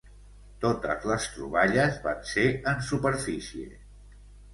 Totes 0.61 1.03
les 1.09 1.27
troballes 1.33 1.99
van 2.07 2.23
ser 2.31 2.45
en 2.73 2.81
superfície. 2.89 3.67